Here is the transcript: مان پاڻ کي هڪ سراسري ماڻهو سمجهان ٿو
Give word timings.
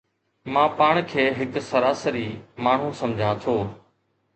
مان 0.55 0.67
پاڻ 0.79 0.99
کي 1.11 1.27
هڪ 1.41 1.63
سراسري 1.69 2.27
ماڻهو 2.67 2.93
سمجهان 3.05 3.35
ٿو 3.49 3.57